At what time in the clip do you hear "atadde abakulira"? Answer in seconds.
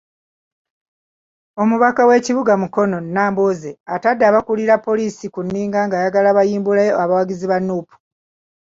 3.95-4.75